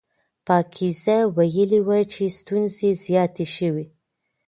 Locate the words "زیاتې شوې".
3.05-3.85